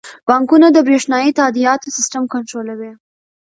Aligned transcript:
بانکونه 0.27 0.67
د 0.71 0.77
بریښنايي 0.87 1.31
تادیاتو 1.39 1.93
سیستم 1.97 2.23
کنټرولوي. 2.33 2.91